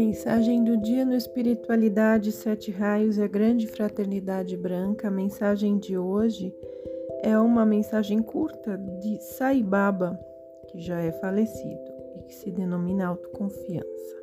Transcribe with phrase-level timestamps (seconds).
[0.00, 5.08] Mensagem do dia no Espiritualidade Sete Raios e a Grande Fraternidade Branca.
[5.08, 6.54] A mensagem de hoje
[7.22, 10.18] é uma mensagem curta de Sai Baba,
[10.68, 14.16] que já é falecido e que se denomina autoconfiança.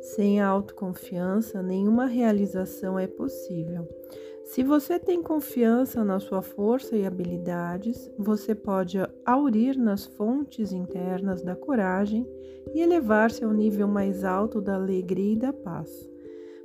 [0.00, 3.88] Sem a autoconfiança, nenhuma realização é possível.
[4.48, 11.42] Se você tem confiança na sua força e habilidades, você pode aurir nas fontes internas
[11.42, 12.26] da coragem
[12.72, 15.90] e elevar-se ao nível mais alto da alegria e da paz.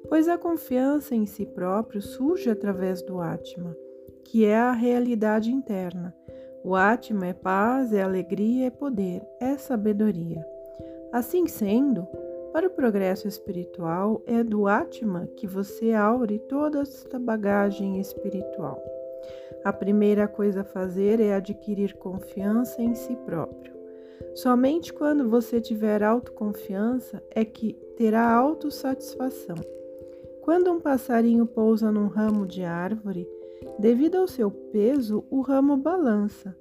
[0.08, 3.76] Pois a confiança em si próprio surge através do Atma,
[4.24, 6.16] que é a realidade interna.
[6.64, 10.42] O Atma é paz, é alegria, é poder, é sabedoria.
[11.12, 12.08] Assim sendo,
[12.54, 18.80] para o progresso espiritual, é do Atma que você aure toda esta bagagem espiritual.
[19.66, 23.74] A primeira coisa a fazer é adquirir confiança em si próprio.
[24.36, 29.56] Somente quando você tiver autoconfiança é que terá autossatisfação.
[30.42, 33.28] Quando um passarinho pousa num ramo de árvore,
[33.80, 36.56] devido ao seu peso, o ramo balança,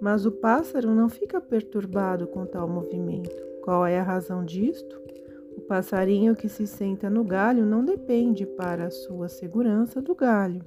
[0.00, 3.46] mas o pássaro não fica perturbado com tal movimento.
[3.62, 5.05] Qual é a razão disto?
[5.56, 10.62] O passarinho que se senta no galho não depende para a sua segurança do galho.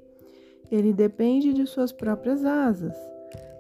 [0.71, 2.95] Ele depende de suas próprias asas.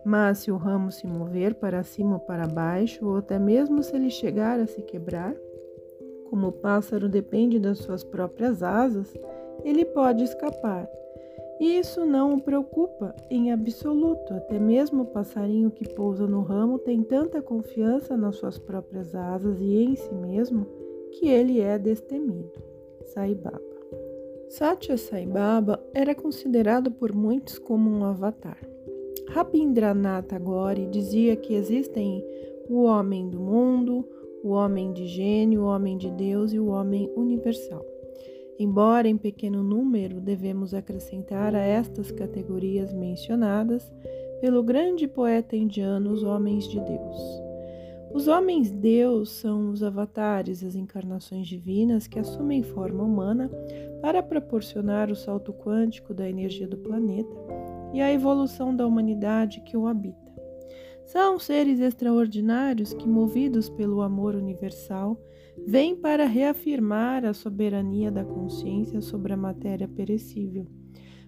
[0.03, 3.95] Mas se o ramo se mover para cima ou para baixo, ou até mesmo se
[3.95, 5.35] ele chegar a se quebrar,
[6.29, 9.13] como o pássaro depende das suas próprias asas,
[9.63, 10.87] ele pode escapar.
[11.59, 14.33] E isso não o preocupa em absoluto.
[14.33, 19.59] Até mesmo o passarinho que pousa no ramo tem tanta confiança nas suas próprias asas
[19.59, 20.65] e em si mesmo
[21.11, 22.51] que ele é destemido.
[23.05, 23.61] Sai Baba.
[24.49, 28.57] Satya Sai Baba era considerado por muitos como um avatar.
[29.29, 32.25] Rabindranath Tagore dizia que existem
[32.67, 34.07] o homem do mundo,
[34.43, 37.85] o homem de gênio, o homem de Deus e o homem universal.
[38.57, 43.89] Embora em pequeno número, devemos acrescentar a estas categorias mencionadas
[44.41, 47.48] pelo grande poeta indiano os homens de Deus.
[48.11, 53.49] Os homens Deus são os avatares, as encarnações divinas que assumem forma humana
[54.01, 57.29] para proporcionar o salto quântico da energia do planeta
[57.93, 60.29] e a evolução da humanidade que o habita.
[61.05, 65.19] São seres extraordinários que, movidos pelo amor universal,
[65.67, 70.65] vêm para reafirmar a soberania da consciência sobre a matéria perecível,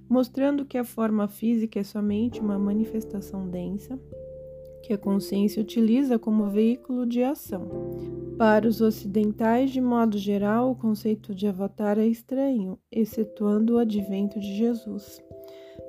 [0.09, 3.99] mostrando que a forma física é somente uma manifestação densa
[4.81, 7.67] que a consciência utiliza como veículo de ação.
[8.37, 14.39] Para os ocidentais, de modo geral, o conceito de avatar é estranho, excetuando o advento
[14.39, 15.21] de Jesus.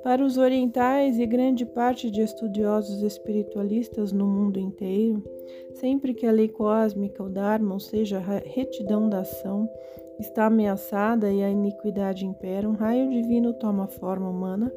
[0.03, 5.23] Para os orientais e grande parte de estudiosos espiritualistas no mundo inteiro,
[5.75, 9.69] sempre que a lei cósmica, o Dharma, ou seja, a retidão da ação,
[10.19, 14.71] está ameaçada e a iniquidade impera, um raio divino toma forma humana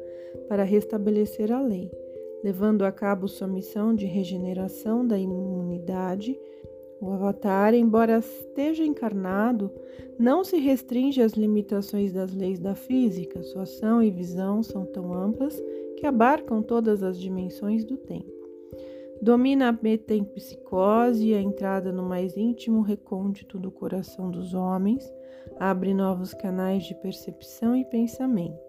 [0.47, 1.91] para restabelecer a lei
[2.43, 6.37] levando a cabo sua missão de regeneração da imunidade.
[6.99, 9.71] O Avatar, embora esteja encarnado,
[10.17, 13.43] não se restringe às limitações das leis da física.
[13.43, 15.61] Sua ação e visão são tão amplas
[15.97, 18.35] que abarcam todas as dimensões do tempo.
[19.21, 25.11] Domina a metempsicose a entrada no mais íntimo recôndito do coração dos homens,
[25.59, 28.66] abre novos canais de percepção e pensamento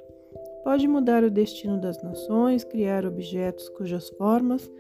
[0.65, 4.71] pode mudar o destino das nações, criar objetos cujas formas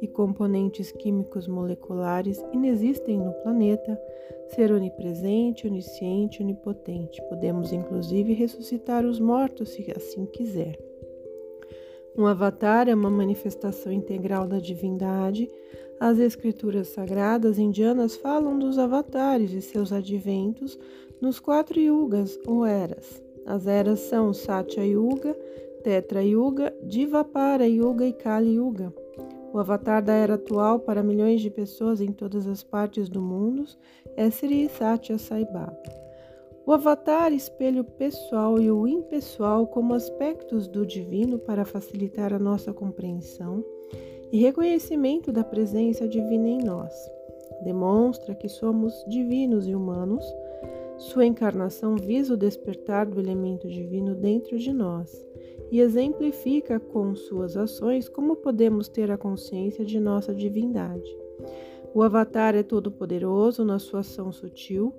[0.00, 4.00] e componentes químicos moleculares inexistem no planeta,
[4.48, 7.20] ser onipresente, onisciente, onipotente.
[7.28, 10.78] Podemos inclusive ressuscitar os mortos se assim quiser.
[12.16, 15.48] Um avatar é uma manifestação integral da divindade.
[16.00, 20.78] As escrituras sagradas indianas falam dos avatares e seus adventos
[21.20, 23.27] nos quatro yugas ou eras.
[23.46, 25.36] As eras são Satya Yuga,
[25.82, 28.92] Tetra Yuga, Divapara Yuga e Kali Yuga.
[29.52, 33.64] O avatar da era atual para milhões de pessoas em todas as partes do mundo
[34.16, 35.76] é Sri Satya Sai Baba.
[36.66, 42.38] O avatar espelha o pessoal e o impessoal como aspectos do divino para facilitar a
[42.38, 43.64] nossa compreensão
[44.30, 46.92] e reconhecimento da presença divina em nós.
[47.64, 50.24] Demonstra que somos divinos e humanos
[50.98, 55.24] sua encarnação visa o despertar do elemento divino dentro de nós
[55.70, 61.08] e exemplifica com suas ações como podemos ter a consciência de nossa divindade.
[61.94, 64.92] O Avatar é todo-poderoso na sua ação sutil,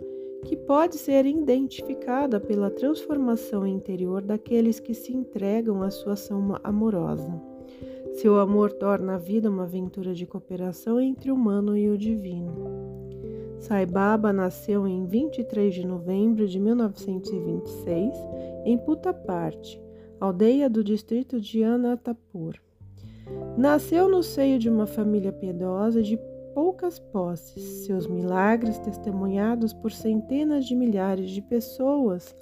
[0.46, 7.30] que pode ser identificada pela transformação interior daqueles que se entregam à sua ação amorosa.
[8.14, 12.79] Seu amor torna a vida uma aventura de cooperação entre o humano e o divino.
[13.60, 18.14] Sai Baba nasceu em 23 de novembro de 1926
[18.66, 19.82] em Puttaparte,
[20.20, 22.56] aldeia do distrito de Anantapur.
[23.58, 26.18] Nasceu no seio de uma família piedosa de
[26.56, 32.36] poucas posses, seus milagres testemunhados por centenas de milhares de pessoas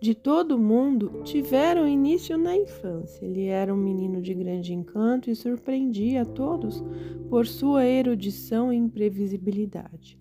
[0.00, 3.24] de todo o mundo tiveram início na infância.
[3.24, 6.84] Ele era um menino de grande encanto e surpreendia a todos
[7.28, 10.16] por sua erudição e imprevisibilidade.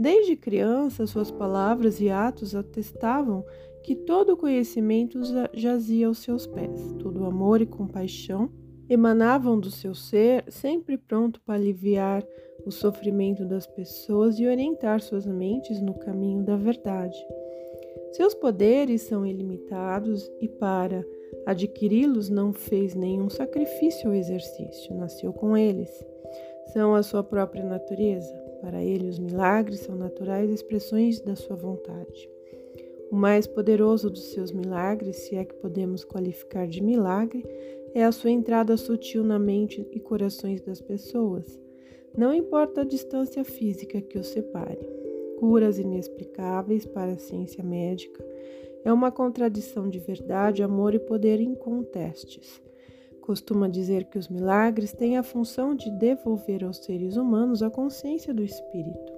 [0.00, 3.44] Desde criança, suas palavras e atos atestavam
[3.82, 5.20] que todo o conhecimento
[5.52, 8.50] jazia aos seus pés, todo amor e compaixão
[8.88, 12.26] emanavam do seu ser, sempre pronto para aliviar
[12.64, 17.18] o sofrimento das pessoas e orientar suas mentes no caminho da verdade.
[18.12, 21.04] Seus poderes são ilimitados e para
[21.44, 25.90] adquiri-los não fez nenhum sacrifício ou exercício, nasceu com eles.
[26.72, 28.39] São a sua própria natureza.
[28.60, 32.28] Para ele, os milagres são naturais expressões da sua vontade.
[33.10, 37.44] O mais poderoso dos seus milagres, se é que podemos qualificar de milagre,
[37.94, 41.58] é a sua entrada sutil na mente e corações das pessoas.
[42.16, 44.86] Não importa a distância física que os separe.
[45.38, 48.24] Curas inexplicáveis para a ciência médica
[48.84, 52.62] é uma contradição de verdade, amor e poder incontestes.
[53.20, 58.34] Costuma dizer que os milagres têm a função de devolver aos seres humanos a consciência
[58.34, 59.12] do espírito.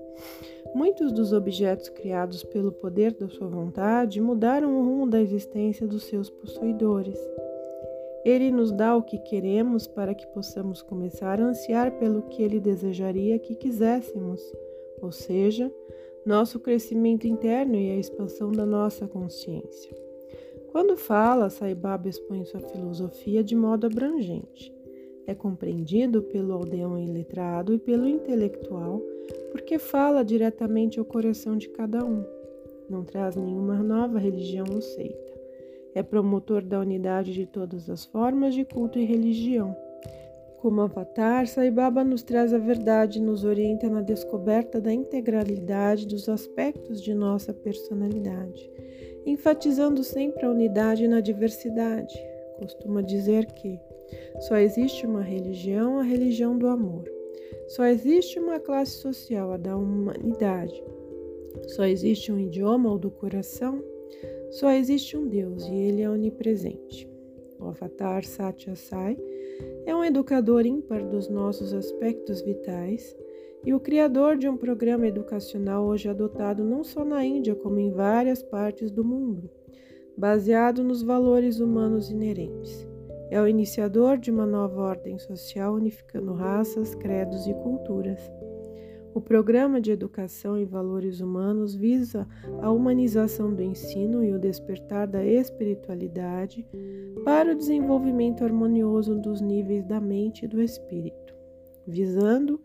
[0.74, 6.04] Muitos dos objetos criados pelo poder da sua vontade mudaram o rumo da existência dos
[6.04, 7.18] seus possuidores.
[8.24, 12.60] Ele nos dá o que queremos para que possamos começar a ansiar pelo que ele
[12.60, 14.40] desejaria que quiséssemos,
[15.00, 15.72] ou seja,
[16.24, 20.11] nosso crescimento interno e a expansão da nossa consciência.
[20.72, 24.74] Quando fala, Sai Baba expõe sua filosofia de modo abrangente.
[25.26, 29.00] É compreendido pelo aldeão iletrado e pelo intelectual,
[29.50, 32.24] porque fala diretamente ao coração de cada um.
[32.88, 35.32] Não traz nenhuma nova religião ou seita.
[35.94, 39.76] É promotor da unidade de todas as formas de culto e religião.
[40.62, 46.06] Como avatar, Sai Baba nos traz a verdade e nos orienta na descoberta da integralidade
[46.06, 48.70] dos aspectos de nossa personalidade,
[49.26, 52.14] enfatizando sempre a unidade na diversidade.
[52.58, 53.78] Costuma dizer que
[54.40, 57.04] só existe uma religião, a religião do amor.
[57.68, 60.82] Só existe uma classe social, a da humanidade.
[61.68, 63.82] Só existe um idioma, o do coração,
[64.50, 67.08] só existe um Deus e ele é onipresente.
[67.58, 69.16] O avatar Satya Sai
[69.86, 73.16] é um educador ímpar dos nossos aspectos vitais
[73.64, 77.92] e o criador de um programa educacional hoje adotado não só na Índia, como em
[77.92, 79.48] várias partes do mundo,
[80.16, 82.86] baseado nos valores humanos inerentes.
[83.30, 88.20] É o iniciador de uma nova ordem social unificando raças, credos e culturas.
[89.14, 92.26] O Programa de Educação em Valores Humanos visa
[92.60, 96.66] a humanização do ensino e o despertar da espiritualidade
[97.24, 101.34] para o desenvolvimento harmonioso dos níveis da mente e do espírito,
[101.86, 102.58] visando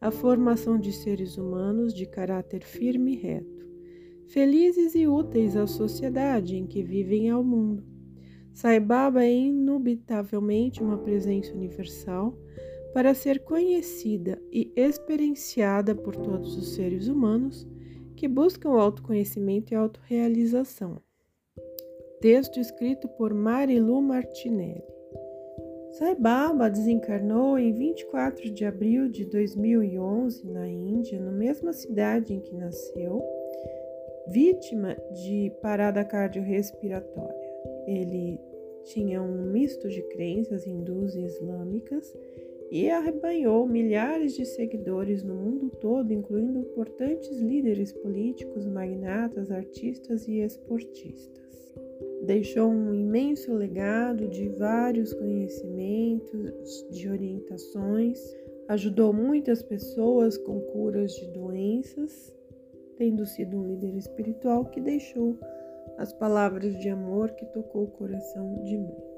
[0.00, 3.66] a formação de seres humanos de caráter firme e reto,
[4.28, 7.84] felizes e úteis à sociedade em que vivem e ao mundo.
[8.52, 12.36] Sai Baba é inubitavelmente uma presença universal
[12.92, 17.66] para ser conhecida e experienciada por todos os seres humanos
[18.16, 21.00] que buscam autoconhecimento e autorrealização.
[22.20, 24.97] Texto escrito por Marilu Martinelli.
[25.98, 32.38] Sai Baba desencarnou em 24 de abril de 2011 na Índia, na mesma cidade em
[32.38, 33.20] que nasceu,
[34.28, 37.50] vítima de parada cardiorrespiratória.
[37.84, 38.38] Ele
[38.84, 42.16] tinha um misto de crenças hindus e islâmicas
[42.70, 50.38] e arrebanhou milhares de seguidores no mundo todo, incluindo importantes líderes políticos, magnatas, artistas e
[50.42, 51.47] esportistas.
[52.28, 58.20] Deixou um imenso legado de vários conhecimentos, de orientações,
[58.68, 62.30] ajudou muitas pessoas com curas de doenças,
[62.98, 65.38] tendo sido um líder espiritual que deixou
[65.96, 69.17] as palavras de amor que tocou o coração de muitos.